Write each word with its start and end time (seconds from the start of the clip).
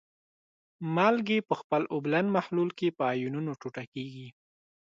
مالګې 0.95 1.39
په 1.49 1.53
خپل 1.61 1.81
اوبلن 1.93 2.25
محلول 2.35 2.69
کې 2.79 2.87
په 2.97 3.03
آیونونو 3.13 3.51
ټوټه 3.61 3.83
کیږي. 3.93 4.27